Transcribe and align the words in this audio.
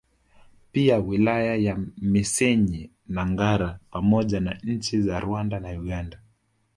Pia 0.71 0.97
wilaya 0.97 1.59
za 1.61 1.77
Misenyi 2.01 2.91
na 3.07 3.25
Ngara 3.27 3.79
pamoja 3.91 4.39
na 4.39 4.57
nchi 4.63 5.01
za 5.01 5.19
Rwanda 5.19 5.59
na 5.59 5.69
Uganda 5.69 6.19